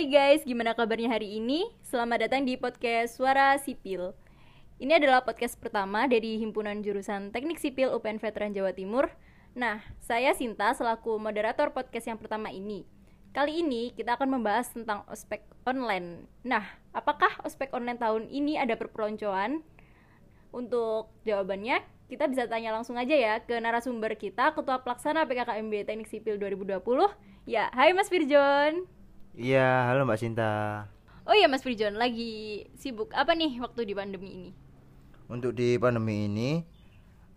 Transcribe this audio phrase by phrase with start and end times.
[0.00, 1.68] Hai guys, gimana kabarnya hari ini?
[1.84, 4.16] Selamat datang di podcast Suara Sipil.
[4.80, 9.12] Ini adalah podcast pertama dari Himpunan Jurusan Teknik Sipil UPN Veteran Jawa Timur.
[9.52, 12.88] Nah, saya Sinta selaku moderator podcast yang pertama ini.
[13.36, 16.24] Kali ini kita akan membahas tentang ospek online.
[16.48, 16.64] Nah,
[16.96, 19.60] apakah ospek online tahun ini ada perpeloncoan?
[20.48, 26.08] Untuk jawabannya, kita bisa tanya langsung aja ya ke narasumber kita, Ketua Pelaksana PKKMB Teknik
[26.08, 26.80] Sipil 2020.
[27.44, 28.99] Ya, hai Mas Firjon.
[29.40, 30.84] Iya, halo Mbak Sinta.
[31.24, 34.50] Oh iya Mas Firjon, lagi sibuk apa nih waktu di pandemi ini?
[35.32, 36.60] Untuk di pandemi ini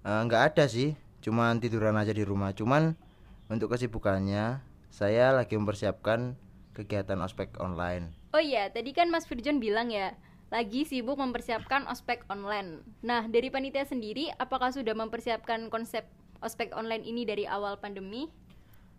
[0.03, 2.51] eh, nggak ada sih, cuman tiduran aja di rumah.
[2.51, 2.99] Cuman
[3.47, 4.59] untuk kesibukannya
[4.91, 6.35] saya lagi mempersiapkan
[6.75, 8.11] kegiatan ospek online.
[8.35, 10.11] Oh iya, tadi kan Mas Firjon bilang ya,
[10.51, 12.83] lagi sibuk mempersiapkan ospek online.
[12.99, 16.03] Nah, dari panitia sendiri, apakah sudah mempersiapkan konsep
[16.43, 18.27] ospek online ini dari awal pandemi?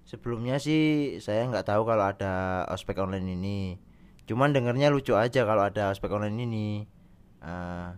[0.05, 3.61] Sebelumnya sih saya nggak tahu kalau ada ospek online ini.
[4.29, 6.69] Cuman dengernya lucu aja kalau ada ospek online ini.
[7.41, 7.89] Eh,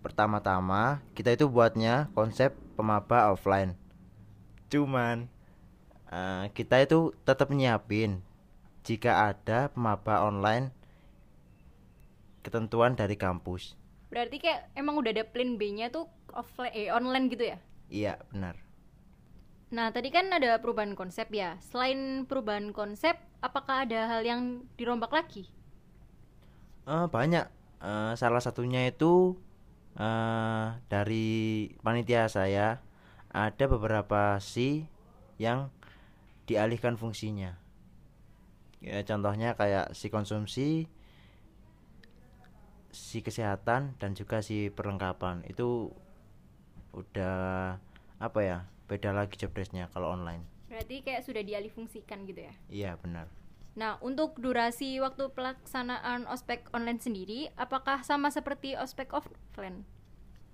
[0.00, 3.76] pertama-tama kita itu buatnya konsep pemaba offline.
[4.72, 5.28] Cuman
[6.08, 8.24] eh, kita itu tetap nyiapin
[8.82, 10.72] jika ada pemaba online
[12.42, 13.76] ketentuan dari kampus.
[14.08, 17.58] Berarti kayak emang udah ada plan B-nya tuh offline eh online gitu ya?
[17.92, 18.56] Iya, benar.
[19.72, 21.56] Nah, tadi kan ada perubahan konsep ya.
[21.64, 25.48] Selain perubahan konsep, apakah ada hal yang dirombak lagi?
[26.86, 27.46] Eh, banyak.
[27.82, 29.34] Eh, salah satunya itu
[29.96, 31.28] eh, dari
[31.80, 32.78] panitia saya
[33.32, 34.84] ada beberapa si
[35.40, 35.72] yang
[36.44, 37.56] dialihkan fungsinya.
[38.82, 40.90] Ya, contohnya kayak si konsumsi,
[42.92, 45.46] si kesehatan dan juga si perlengkapan.
[45.48, 45.96] Itu
[46.92, 47.78] udah
[48.20, 48.71] apa ya?
[48.92, 50.44] Beda lagi job desk-nya kalau online.
[50.68, 52.52] Berarti kayak sudah dialihfungsikan gitu ya?
[52.68, 53.24] Iya, benar.
[53.72, 59.88] Nah, untuk durasi waktu pelaksanaan ospek online sendiri, apakah sama seperti ospek offline?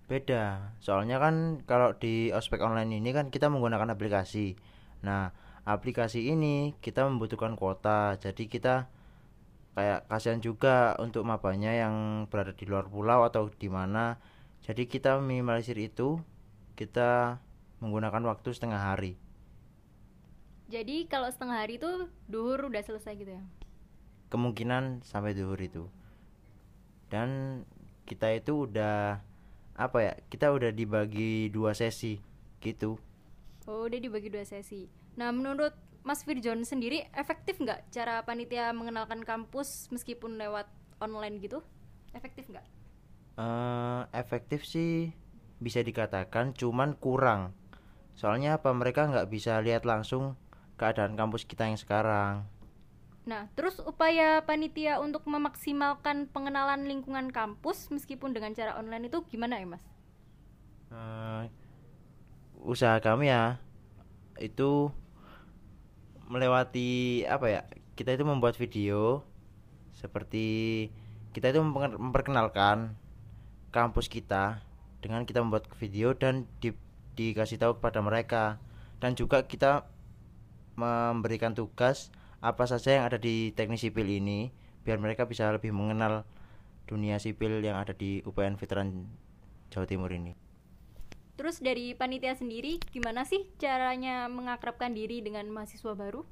[0.07, 4.55] Beda, soalnya kan kalau di ospek online ini kan kita menggunakan aplikasi.
[5.03, 5.35] Nah,
[5.67, 8.87] aplikasi ini kita membutuhkan kuota, jadi kita
[9.75, 14.15] kayak kasihan juga untuk mabanya yang berada di luar pulau atau di mana.
[14.63, 16.23] Jadi kita minimalisir itu,
[16.79, 17.43] kita
[17.83, 19.13] menggunakan waktu setengah hari.
[20.75, 21.91] Jadi kalau setengah hari itu
[22.33, 23.43] duhur udah selesai gitu ya?
[24.33, 25.85] Kemungkinan sampai duhur itu.
[27.13, 27.63] Dan
[28.09, 29.21] kita itu udah
[29.85, 30.13] apa ya?
[30.33, 32.21] Kita udah dibagi dua sesi
[32.65, 32.91] gitu.
[33.69, 34.89] Oh, udah dibagi dua sesi.
[35.21, 35.75] Nah, menurut
[36.07, 40.67] Mas Firjon sendiri efektif nggak cara panitia mengenalkan kampus meskipun lewat
[41.05, 41.59] online gitu?
[42.17, 42.67] Efektif nggak?
[43.39, 45.15] eh efektif sih
[45.65, 47.43] bisa dikatakan cuman kurang
[48.19, 50.35] soalnya apa mereka nggak bisa lihat langsung
[50.75, 52.45] keadaan kampus kita yang sekarang
[53.29, 59.61] Nah, terus upaya panitia untuk memaksimalkan pengenalan lingkungan kampus meskipun dengan cara online itu gimana
[59.61, 59.85] ya, Mas?
[60.89, 61.45] Eh,
[62.65, 63.61] usaha kami ya
[64.41, 64.89] itu
[66.25, 67.61] melewati apa ya
[68.01, 69.21] kita itu membuat video
[69.93, 70.89] seperti
[71.37, 72.97] kita itu memper- memperkenalkan
[73.75, 74.65] kampus kita
[75.05, 76.88] dengan kita membuat video dan di-
[77.19, 78.63] dikasih tahu kepada mereka
[79.03, 79.91] dan juga kita
[80.79, 84.55] memberikan tugas apa saja yang ada di teknik sipil ini
[84.87, 86.23] biar mereka bisa lebih mengenal
[86.87, 89.11] dunia sipil yang ada di UPN Veteran
[89.75, 90.39] Jawa Timur ini.
[91.35, 96.23] Terus dari panitia sendiri gimana sih caranya mengakrabkan diri dengan mahasiswa baru?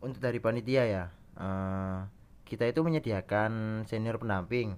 [0.00, 1.04] Untuk dari panitia ya,
[1.36, 1.98] eh,
[2.48, 4.76] kita itu menyediakan senior pendamping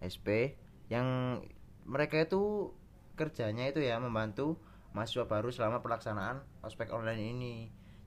[0.00, 0.58] SP
[0.92, 1.38] yang
[1.86, 2.74] mereka itu
[3.14, 4.56] kerjanya itu ya membantu
[4.92, 7.54] mahasiswa baru selama pelaksanaan ospek online ini.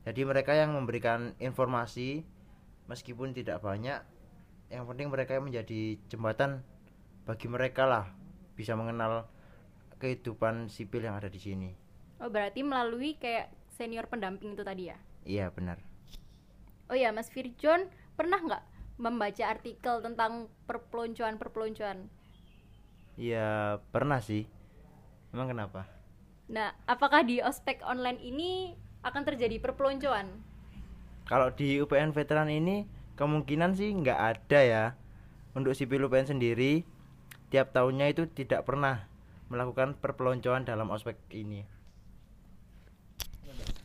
[0.05, 2.21] Jadi mereka yang memberikan informasi
[2.85, 4.05] meskipun tidak banyak,
[4.69, 6.61] yang penting mereka yang menjadi jembatan
[7.25, 8.05] bagi mereka lah
[8.53, 9.25] bisa mengenal
[9.97, 11.73] kehidupan sipil yang ada di sini.
[12.21, 14.97] Oh, berarti melalui kayak senior pendamping itu tadi ya?
[15.25, 15.81] Iya benar.
[16.85, 18.63] Oh ya, Mas Firjon pernah nggak
[19.01, 22.07] membaca artikel tentang perpeloncoan-perpeloncoan?
[23.17, 24.45] Iya pernah sih.
[25.35, 25.83] Emang kenapa?
[26.47, 28.71] Nah, apakah di ospek online ini
[29.03, 30.31] akan terjadi perpeloncoan?
[31.27, 32.87] Kalau di UPN veteran ini
[33.19, 34.85] kemungkinan sih nggak ada ya.
[35.51, 36.87] Untuk sipil UPN sendiri
[37.51, 39.11] tiap tahunnya itu tidak pernah
[39.51, 41.67] melakukan perpeloncoan dalam ospek ini.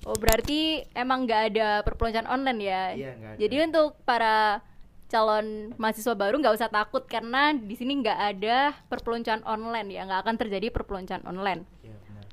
[0.06, 2.82] Oh, berarti emang nggak ada perpeloncoan online ya?
[2.94, 3.41] Iya, nggak ada.
[3.43, 4.62] Jadi untuk para
[5.10, 10.20] calon mahasiswa baru nggak usah takut karena di sini nggak ada perpeloncoan online ya, nggak
[10.22, 11.66] akan terjadi perpeloncoan online.
[11.82, 12.24] Benar.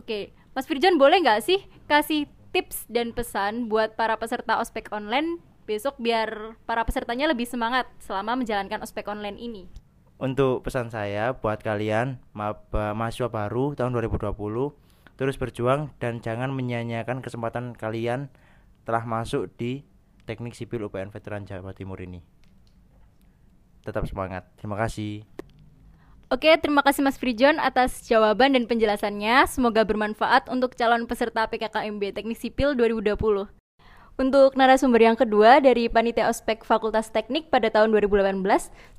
[0.00, 5.38] Oke, Mas Firjon boleh nggak sih kasih tips dan pesan buat para peserta ospek online
[5.68, 9.68] besok biar para pesertanya lebih semangat selama menjalankan ospek online ini?
[10.18, 14.34] Untuk pesan saya buat kalian maba mahasiswa baru tahun 2020
[15.20, 18.32] terus berjuang dan jangan menyia-nyiakan kesempatan kalian
[18.88, 19.84] telah masuk di
[20.28, 22.20] Teknik Sipil UPN Veteran Jawa Timur ini.
[23.80, 24.44] Tetap semangat.
[24.60, 25.24] Terima kasih.
[26.28, 29.48] Oke, terima kasih Mas Frijon atas jawaban dan penjelasannya.
[29.48, 33.48] Semoga bermanfaat untuk calon peserta PKKMB Teknik Sipil 2020.
[34.20, 38.44] Untuk narasumber yang kedua dari Panitia Ospek Fakultas Teknik pada tahun 2018,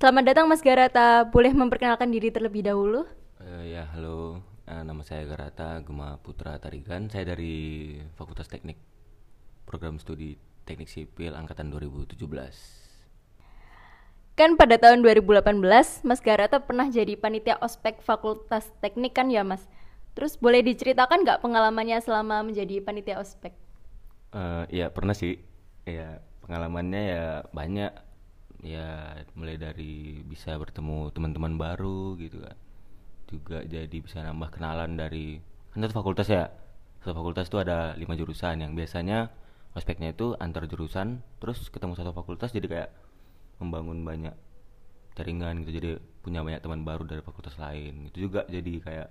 [0.01, 1.29] selamat datang Mas Garata.
[1.29, 3.05] Boleh memperkenalkan diri terlebih dahulu?
[3.37, 4.41] Uh, ya, halo.
[4.65, 7.13] Uh, nama saya Garata Gema Putra Tarigan.
[7.13, 8.81] Saya dari Fakultas Teknik,
[9.69, 12.13] Program Studi Teknik Sipil Angkatan 2017.
[14.37, 19.65] Kan pada tahun 2018 Mas Garata pernah jadi panitia ospek Fakultas Teknik kan ya Mas?
[20.13, 23.57] Terus boleh diceritakan nggak pengalamannya selama menjadi panitia ospek?
[24.29, 25.41] Uh, ya pernah sih.
[25.89, 27.91] Ya pengalamannya ya banyak.
[28.61, 32.55] Ya mulai dari bisa bertemu teman-teman baru gitu kan.
[33.25, 35.41] Juga jadi bisa nambah kenalan dari
[35.73, 36.53] kan satu fakultas ya.
[37.01, 39.33] Satu fakultas itu ada lima jurusan yang biasanya
[39.77, 42.89] ospeknya itu antar jurusan terus ketemu satu fakultas jadi kayak
[43.61, 44.33] membangun banyak
[45.13, 45.71] jaringan gitu.
[45.77, 45.89] Jadi
[46.23, 48.47] punya banyak teman baru dari fakultas lain itu juga.
[48.47, 49.09] Jadi kayak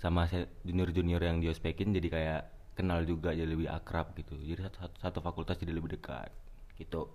[0.00, 0.26] sama
[0.66, 2.42] junior junior yang diospekin jadi kayak
[2.74, 4.34] kenal juga jadi lebih akrab gitu.
[4.34, 6.32] Jadi satu, satu, satu fakultas jadi lebih dekat
[6.80, 7.06] gitu.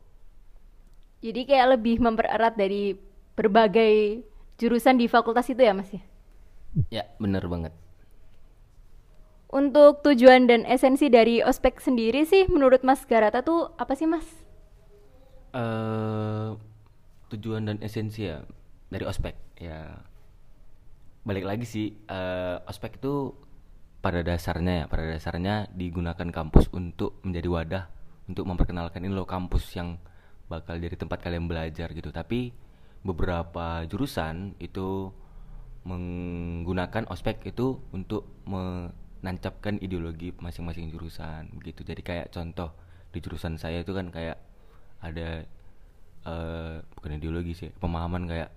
[1.19, 2.95] Jadi kayak lebih mempererat dari
[3.35, 4.23] berbagai
[4.55, 5.99] jurusan di fakultas itu ya mas ya?
[6.93, 7.73] Ya bener banget
[9.49, 14.25] untuk tujuan dan esensi dari ospek sendiri sih menurut mas Garata tuh apa sih mas?
[15.49, 16.53] Uh,
[17.33, 18.45] tujuan dan esensi ya
[18.93, 20.05] dari ospek ya.
[21.25, 23.33] Balik lagi sih uh, ospek itu
[23.99, 27.83] pada dasarnya ya pada dasarnya digunakan kampus untuk menjadi wadah
[28.31, 29.99] untuk memperkenalkan ini loh kampus yang
[30.47, 32.13] bakal jadi tempat kalian belajar gitu.
[32.13, 32.53] Tapi
[33.01, 35.09] beberapa jurusan itu
[35.89, 38.29] menggunakan ospek itu untuk
[39.19, 41.83] menancapkan ideologi masing-masing jurusan begitu.
[41.83, 42.71] Jadi kayak contoh
[43.09, 44.37] di jurusan saya itu kan kayak
[44.99, 45.43] ada
[46.27, 48.49] uh, bukan ideologi sih pemahaman kayak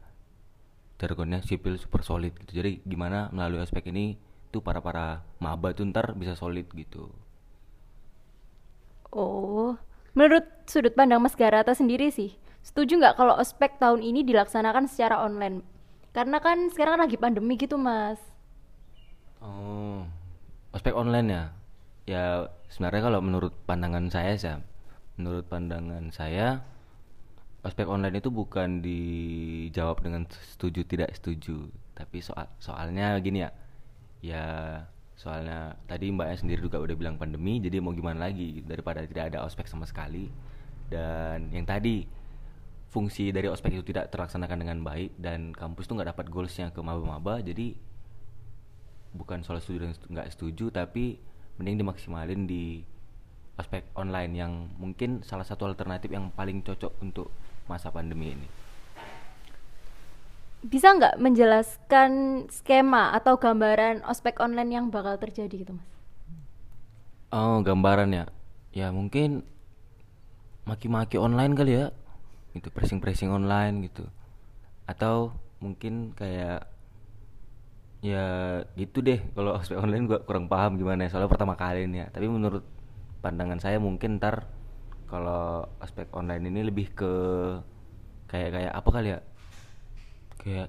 [0.98, 2.62] jargonnya sipil super solid gitu.
[2.62, 4.14] Jadi gimana melalui aspek ini
[4.54, 7.10] tuh para para maba tuh ntar bisa solid gitu.
[9.12, 9.74] Oh
[10.14, 15.24] menurut sudut pandang Mas Garata sendiri sih setuju nggak kalau ospek tahun ini dilaksanakan secara
[15.26, 15.66] online?
[16.12, 18.20] Karena kan sekarang lagi pandemi gitu Mas.
[19.42, 20.06] Oh
[20.72, 21.44] ospek online ya.
[22.02, 22.24] Ya
[22.66, 24.58] sebenarnya kalau menurut pandangan saya sih
[25.14, 26.64] menurut pandangan saya
[27.62, 31.70] ospek online itu bukan dijawab dengan setuju tidak setuju.
[31.94, 33.50] Tapi soal soalnya gini ya
[34.22, 34.44] ya
[35.14, 39.46] soalnya tadi mbaknya sendiri juga udah bilang pandemi jadi mau gimana lagi daripada tidak ada
[39.46, 40.26] ospek sama sekali.
[40.90, 42.04] Dan yang tadi
[42.92, 46.80] fungsi dari ospek itu tidak terlaksanakan dengan baik dan kampus tuh nggak dapat goalsnya ke
[46.84, 47.72] maba-maba jadi
[49.12, 51.20] bukan soal setuju dan nggak setuju tapi
[51.60, 52.80] mending dimaksimalin di
[53.60, 57.28] aspek online yang mungkin salah satu alternatif yang paling cocok untuk
[57.68, 58.48] masa pandemi ini.
[60.62, 62.10] Bisa nggak menjelaskan
[62.48, 65.90] skema atau gambaran ospek online yang bakal terjadi gitu mas?
[67.32, 68.24] Oh gambaran ya,
[68.72, 69.44] ya mungkin
[70.64, 71.86] maki-maki online kali ya,
[72.54, 74.06] itu pressing-pressing online gitu,
[74.86, 76.71] atau mungkin kayak
[78.02, 78.26] ya
[78.74, 79.22] gitu deh.
[79.32, 82.06] Kalau ospek online gua kurang paham gimana ya soalnya pertama kali ini ya.
[82.10, 82.66] Tapi menurut
[83.22, 84.50] pandangan saya mungkin ntar
[85.06, 87.12] kalau aspek online ini lebih ke
[88.28, 89.20] kayak kayak apa kali ya?
[90.42, 90.68] Kayak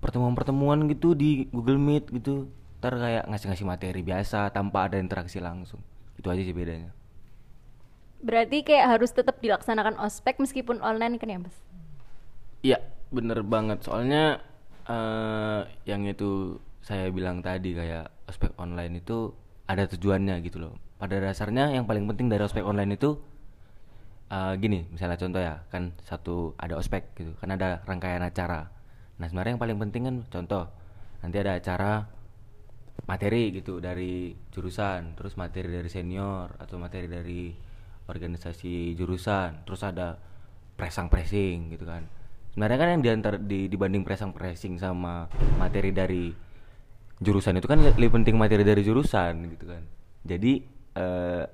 [0.00, 2.48] pertemuan-pertemuan gitu di Google Meet gitu.
[2.80, 5.84] Ntar kayak ngasih-ngasih materi biasa tanpa ada interaksi langsung.
[6.16, 6.96] Itu aja sih bedanya.
[8.20, 11.56] Berarti kayak harus tetap dilaksanakan ospek meskipun online kan ya mas?
[12.60, 12.78] Iya
[13.08, 13.84] bener banget.
[13.84, 14.40] Soalnya
[14.90, 19.30] uh, yang itu saya bilang tadi kayak ospek online itu
[19.70, 20.74] ada tujuannya gitu loh.
[20.98, 23.16] Pada dasarnya yang paling penting dari ospek online itu
[24.34, 28.68] uh, gini misalnya contoh ya kan satu ada ospek gitu kan ada rangkaian acara.
[29.22, 30.64] Nah sebenarnya yang paling penting kan contoh
[31.22, 31.92] nanti ada acara
[33.08, 37.52] materi gitu dari jurusan terus materi dari senior atau materi dari
[38.08, 40.18] organisasi jurusan terus ada
[40.76, 42.04] presang pressing gitu kan
[42.50, 46.30] sebenarnya kan yang diantar di dibanding presang pressing sama materi dari
[47.20, 49.82] jurusan itu kan lebih penting materi dari jurusan gitu kan.
[50.24, 50.52] Jadi
[50.96, 51.44] uh,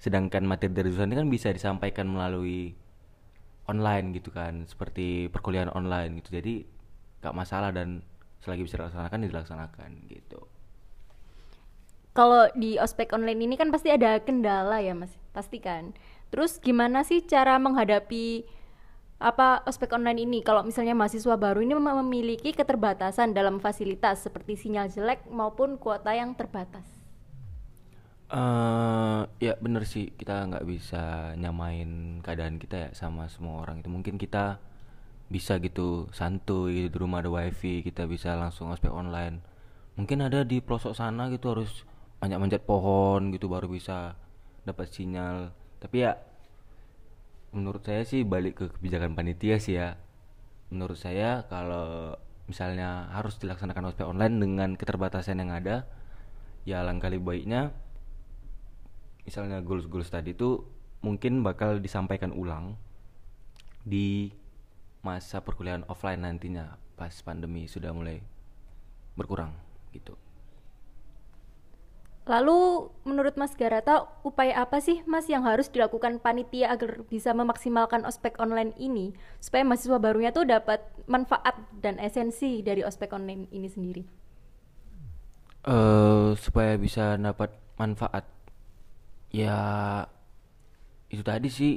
[0.00, 2.74] sedangkan materi dari jurusan ini kan bisa disampaikan melalui
[3.70, 6.36] online gitu kan seperti perkuliahan online gitu.
[6.36, 6.66] Jadi
[7.22, 8.02] gak masalah dan
[8.42, 10.40] selagi bisa dilaksanakan dilaksanakan gitu.
[12.10, 15.14] Kalau di ospek online ini kan pasti ada kendala ya mas.
[15.30, 15.94] Pasti kan.
[16.34, 18.42] Terus gimana sih cara menghadapi
[19.28, 20.38] apa ospek online ini.
[20.48, 26.12] Kalau misalnya mahasiswa baru ini mem- memiliki keterbatasan dalam fasilitas seperti sinyal jelek maupun kuota
[26.20, 26.86] yang terbatas?
[28.30, 33.88] eh ya bener sih kita nggak bisa nyamain keadaan kita ya sama semua orang itu.
[33.90, 34.62] Mungkin kita
[35.34, 39.36] bisa gitu santuy gitu, di rumah ada wifi kita bisa langsung ospek online.
[39.98, 41.70] Mungkin ada di pelosok sana gitu harus
[42.22, 44.14] banyak manjat pohon gitu baru bisa
[44.68, 45.52] dapat sinyal.
[45.82, 46.12] Tapi ya
[47.50, 49.98] menurut saya sih balik ke kebijakan panitia sih ya
[50.70, 52.14] menurut saya kalau
[52.46, 55.86] misalnya harus dilaksanakan ospek online dengan keterbatasan yang ada
[56.62, 57.74] ya alangkah lebih baiknya
[59.26, 60.62] misalnya goals-goals tadi itu
[61.00, 62.76] mungkin bakal disampaikan ulang
[63.86, 64.30] di
[65.00, 68.20] masa perkuliahan offline nantinya pas pandemi sudah mulai
[69.16, 69.56] berkurang
[69.96, 70.19] gitu.
[72.30, 78.06] Lalu menurut Mas Garata upaya apa sih Mas yang harus dilakukan panitia agar bisa memaksimalkan
[78.06, 79.10] ospek online ini?
[79.42, 80.78] Supaya mahasiswa barunya tuh dapat
[81.10, 84.04] manfaat dan esensi dari ospek online ini sendiri?
[85.66, 88.24] eh supaya bisa dapat manfaat.
[89.30, 89.56] Ya
[91.10, 91.72] itu tadi sih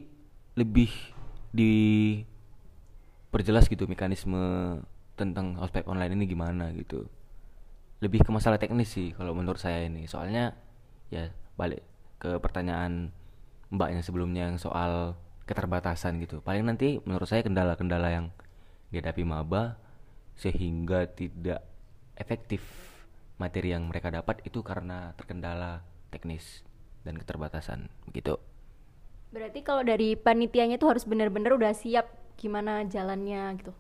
[0.58, 0.90] lebih
[1.54, 2.26] diperjelas
[3.70, 4.42] gitu mekanisme
[5.20, 7.06] tentang ospek online ini gimana gitu
[8.04, 10.04] lebih ke masalah teknis sih kalau menurut saya ini.
[10.12, 10.52] Soalnya
[11.08, 11.80] ya balik
[12.20, 13.16] ke pertanyaan
[13.72, 15.16] mbaknya sebelumnya yang soal
[15.48, 16.44] keterbatasan gitu.
[16.44, 18.26] Paling nanti menurut saya kendala-kendala yang
[18.92, 19.80] dihadapi maba
[20.36, 21.64] sehingga tidak
[22.20, 22.62] efektif
[23.40, 25.82] materi yang mereka dapat itu karena terkendala
[26.12, 26.62] teknis
[27.08, 27.88] dan keterbatasan.
[28.06, 28.36] Begitu.
[29.34, 32.06] Berarti kalau dari panitianya tuh harus benar-benar udah siap
[32.38, 33.74] gimana jalannya gitu.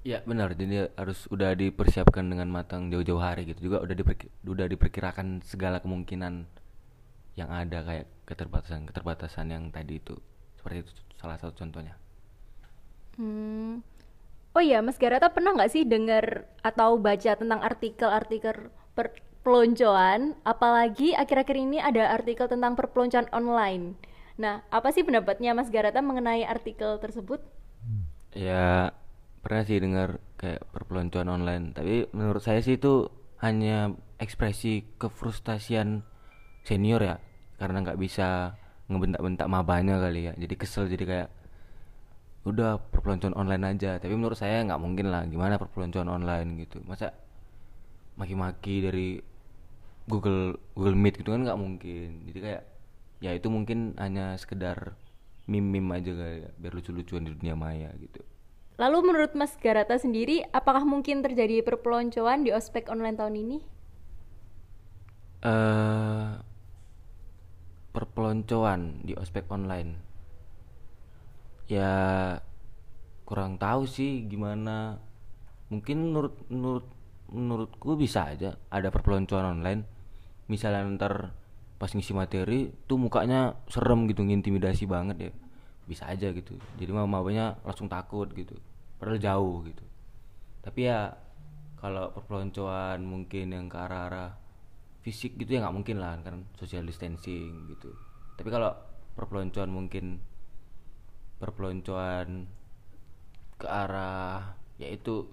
[0.00, 3.70] Ya benar, jadi harus udah dipersiapkan dengan matang jauh-jauh hari gitu.
[3.70, 6.48] Juga udah diperki- udah diperkirakan segala kemungkinan
[7.36, 10.16] yang ada kayak keterbatasan-keterbatasan yang tadi itu.
[10.56, 11.94] Seperti itu salah satu contohnya.
[13.20, 13.84] Hmm.
[14.50, 20.34] Oh iya, Mas Garata pernah nggak sih dengar atau baca tentang artikel-artikel perpeloncoan?
[20.42, 23.94] Apalagi akhir-akhir ini ada artikel tentang perpeloncoan online.
[24.40, 27.44] Nah, apa sih pendapatnya Mas Garata mengenai artikel tersebut?
[28.34, 28.94] Ya
[29.40, 33.08] pernah sih dengar kayak perpeloncoan online, tapi menurut saya sih itu
[33.40, 36.04] hanya ekspresi kefrustasian
[36.64, 37.16] senior ya,
[37.56, 38.56] karena nggak bisa
[38.90, 40.32] ngebentak-bentak mabanya kali ya.
[40.36, 41.28] Jadi kesel jadi kayak
[42.44, 43.96] udah perpeloncoan online aja.
[43.96, 46.80] Tapi menurut saya nggak mungkin lah, gimana perpeloncoan online gitu.
[46.84, 47.16] Masa
[48.20, 49.08] maki-maki dari
[50.04, 52.28] Google Google Meet gitu kan nggak mungkin.
[52.28, 52.62] Jadi kayak
[53.20, 54.96] ya itu mungkin hanya sekedar
[55.48, 58.20] meme-meme aja kali ya, biar lucu-lucuan di dunia maya gitu.
[58.80, 63.58] Lalu menurut Mas Garata sendiri, apakah mungkin terjadi perpeloncoan di ospek online tahun ini?
[65.40, 66.28] eh
[67.92, 70.00] perpeloncoan di ospek online?
[71.68, 71.92] Ya
[73.28, 74.96] kurang tahu sih gimana.
[75.68, 76.88] Mungkin menurut menurut
[77.28, 79.84] menurutku bisa aja ada perpeloncoan online.
[80.48, 81.36] Misalnya ntar
[81.76, 85.32] pas ngisi materi tuh mukanya serem gitu ngintimidasi banget ya.
[85.84, 86.56] Bisa aja gitu.
[86.80, 88.56] Jadi mama mamanya langsung takut gitu
[89.00, 89.84] padahal jauh gitu.
[90.60, 91.16] Tapi ya
[91.80, 94.36] kalau perpeloncoan mungkin yang ke arah-arah
[95.00, 97.96] fisik gitu ya nggak mungkin lah kan social distancing gitu.
[98.36, 98.76] Tapi kalau
[99.16, 100.20] perpeloncoan mungkin
[101.40, 102.44] perpeloncoan
[103.56, 105.24] ke arah yaitu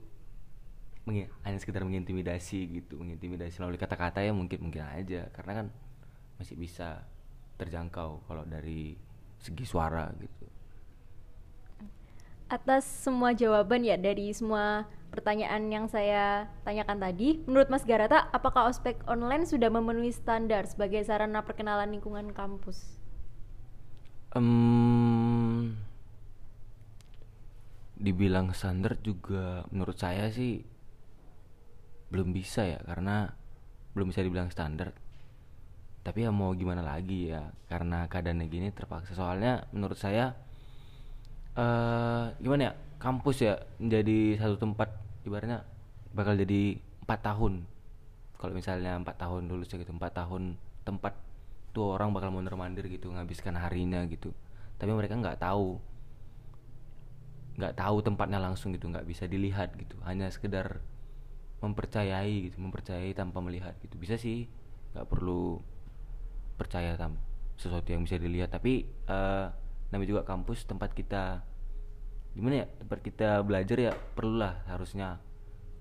[1.43, 5.27] hanya sekedar mengintimidasi gitu mengintimidasi melalui kata-kata ya mungkin mungkin aja.
[5.36, 5.67] Karena kan
[6.39, 7.03] masih bisa
[7.59, 8.95] terjangkau kalau dari
[9.43, 10.56] segi suara gitu
[12.48, 18.72] Atas semua jawaban ya dari semua pertanyaan yang saya tanyakan tadi, menurut Mas Garata, apakah
[18.72, 23.00] ospek online sudah memenuhi standar sebagai sarana perkenalan lingkungan kampus?
[24.32, 25.75] Em,
[28.00, 30.63] dibilang standar juga menurut saya sih
[32.08, 33.36] belum bisa ya karena
[33.92, 34.96] belum bisa dibilang standar.
[36.00, 39.12] Tapi ya mau gimana lagi ya karena keadaannya gini terpaksa.
[39.12, 40.47] Soalnya menurut saya
[41.57, 42.73] eh gimana ya?
[42.97, 44.89] Kampus ya menjadi satu tempat
[45.25, 45.61] ibaratnya
[46.13, 47.65] bakal jadi empat tahun.
[48.37, 51.13] Kalau misalnya empat tahun lulus gitu empat tahun tempat
[51.73, 54.33] tuh orang bakal mondar mandir gitu nghabiskan harinya gitu.
[54.81, 55.77] Tapi mereka nggak tahu.
[57.57, 59.97] Nggak tahu tempatnya langsung gitu nggak bisa dilihat gitu.
[60.05, 60.81] Hanya sekedar
[61.57, 63.97] mempercayai gitu mempercayai tanpa melihat gitu.
[63.97, 64.45] Bisa sih
[64.93, 65.61] nggak perlu
[66.57, 67.17] percaya tam
[67.57, 68.53] sesuatu yang bisa dilihat.
[68.53, 69.47] Tapi eh
[69.91, 71.41] namanya juga kampus tempat kita
[72.36, 75.17] gimana ya tempat kita belajar ya perlulah harusnya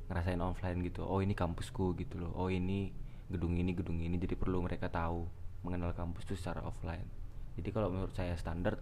[0.08, 2.94] ngerasain offline gitu oh ini kampusku gitu loh oh ini
[3.26, 5.26] gedung ini gedung ini jadi perlu mereka tahu
[5.66, 7.04] mengenal kampus tuh secara offline
[7.58, 8.78] jadi kalau menurut saya standar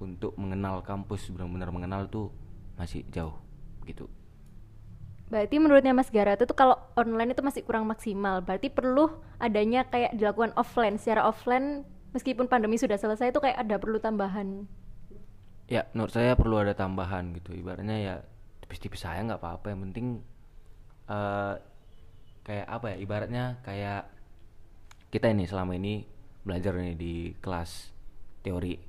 [0.00, 2.32] untuk mengenal kampus benar-benar mengenal tuh
[2.80, 3.36] masih jauh
[3.84, 4.08] gitu
[5.28, 8.40] Berarti menurutnya Mas Garata tuh kalau online itu masih kurang maksimal.
[8.40, 10.96] Berarti perlu adanya kayak dilakukan offline.
[10.96, 14.64] Secara offline meskipun pandemi sudah selesai itu kayak ada perlu tambahan.
[15.68, 17.52] ya menurut saya perlu ada tambahan gitu.
[17.52, 18.14] Ibaratnya ya
[18.64, 19.66] tipis-tipis saya nggak apa-apa.
[19.72, 20.06] Yang penting
[21.08, 21.54] eh
[22.48, 24.08] kayak apa ya ibaratnya kayak
[25.12, 26.04] kita ini selama ini
[26.44, 27.92] belajar nih di kelas
[28.40, 28.80] teori.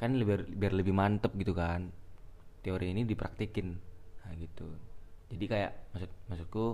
[0.00, 1.92] Kan lebih biar lebih mantep gitu kan.
[2.64, 3.68] Teori ini dipraktikin.
[4.24, 4.68] Nah gitu.
[5.28, 6.64] Jadi kayak maksud maksudku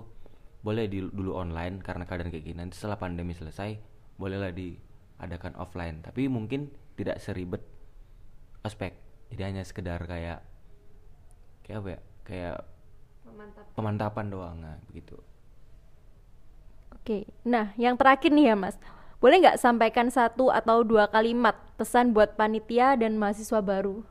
[0.63, 2.57] boleh di, dulu online karena keadaan kayak gini.
[2.63, 3.75] Nanti setelah pandemi selesai
[4.15, 4.55] bolehlah
[5.25, 7.63] diadakan offline tapi mungkin tidak seribet
[8.63, 8.93] ospek
[9.33, 10.43] jadi hanya sekedar kayak
[11.63, 12.57] kayak apa ya kayak
[13.75, 15.17] pemantapan doang nah begitu
[17.03, 17.27] Oke.
[17.43, 18.79] Nah, yang terakhir nih ya, Mas.
[19.19, 24.07] Boleh nggak sampaikan satu atau dua kalimat pesan buat panitia dan mahasiswa baru?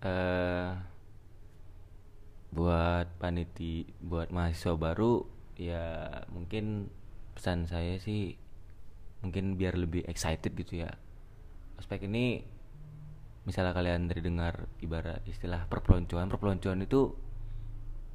[0.00, 0.70] eh
[2.50, 5.22] buat paniti buat mahasiswa baru
[5.60, 6.88] ya mungkin
[7.36, 8.39] pesan saya sih
[9.20, 10.90] mungkin biar lebih excited gitu ya.
[11.76, 12.44] Ospek ini
[13.44, 17.12] misalnya kalian dari dengar ibarat istilah perpeloncoan perpeloncoan itu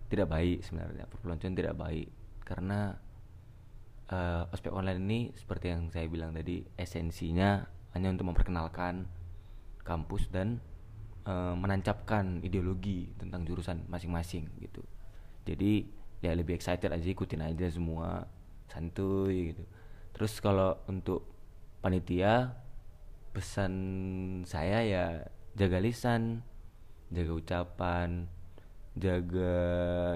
[0.10, 1.06] tidak baik sebenarnya.
[1.10, 2.10] Perpeloncoan tidak baik
[2.46, 2.94] karena
[4.10, 7.66] eh, ospek online ini seperti yang saya bilang tadi esensinya
[7.98, 9.06] hanya untuk memperkenalkan
[9.86, 10.62] kampus dan
[11.26, 14.82] eh, menancapkan ideologi tentang jurusan masing-masing gitu.
[15.46, 15.86] Jadi
[16.26, 18.26] ya lebih excited aja ikutin aja semua
[18.66, 19.62] santuy gitu
[20.16, 21.28] terus kalau untuk
[21.84, 22.56] panitia
[23.36, 23.74] pesan
[24.48, 25.06] saya ya
[25.60, 26.40] jaga lisan
[27.12, 28.32] jaga ucapan
[28.96, 29.56] jaga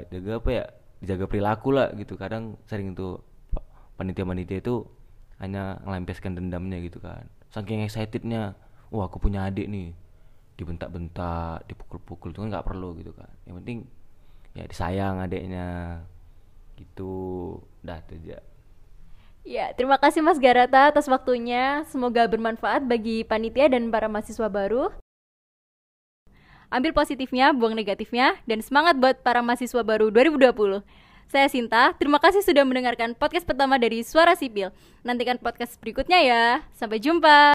[0.07, 0.65] jaga apa ya
[1.03, 2.15] jaga perilaku lah gitu.
[2.15, 3.65] Kadang sering tuh pa-
[3.99, 4.87] panitia-panitia itu
[5.39, 7.27] hanya ngelampiaskan dendamnya gitu kan.
[7.51, 8.55] Saking excitednya
[8.91, 9.95] wah aku punya adik nih.
[10.59, 13.31] Dibentak-bentak dipukul-pukul itu kan nggak perlu gitu kan.
[13.47, 13.79] Yang penting
[14.55, 15.67] ya disayang adiknya.
[16.79, 17.11] Gitu.
[17.83, 18.39] Dah aja
[19.47, 21.81] Ya, terima kasih Mas Garata atas waktunya.
[21.87, 24.91] Semoga bermanfaat bagi panitia dan para mahasiswa baru.
[26.69, 30.85] Ambil positifnya, buang negatifnya, dan semangat buat para mahasiswa baru 2020.
[31.29, 34.69] Saya Sinta, terima kasih sudah mendengarkan podcast pertama dari Suara Sipil.
[35.01, 36.43] Nantikan podcast berikutnya ya.
[36.77, 37.39] Sampai jumpa.